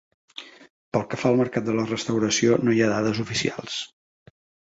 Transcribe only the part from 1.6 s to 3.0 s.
de la restauració, no hi ha